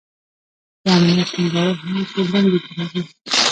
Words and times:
د 0.83 0.85
امنیت 0.97 1.29
ټینګول 1.33 1.71
هم 1.81 1.97
په 2.11 2.21
دندو 2.29 2.57
کې 2.63 2.71
راځي. 2.77 3.01